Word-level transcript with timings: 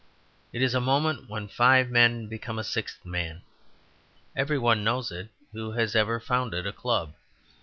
It 0.51 0.63
is 0.63 0.73
a 0.73 0.81
moment 0.81 1.29
when 1.29 1.47
five 1.47 1.91
men 1.91 2.25
become 2.27 2.57
a 2.57 2.63
sixth 2.63 3.05
man. 3.05 3.43
Every 4.35 4.57
one 4.57 4.83
knows 4.83 5.11
it 5.11 5.29
who 5.53 5.73
has 5.73 5.95
ever 5.95 6.19
founded 6.19 6.65
a 6.65 6.73
club. 6.73 7.13